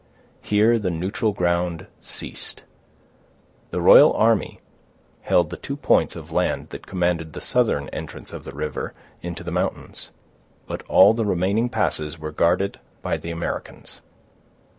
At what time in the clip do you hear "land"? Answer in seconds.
6.31-6.69